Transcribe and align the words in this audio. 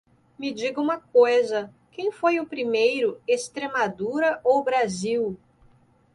Me 0.35 0.51
diga 0.51 0.81
uma 0.81 0.97
coisa, 0.99 1.71
quem 1.91 2.11
foi 2.11 2.39
o 2.39 2.45
primeiro, 2.47 3.21
Extremadura 3.27 4.41
ou 4.43 4.57
o 4.57 4.63
Brasil? 4.63 5.37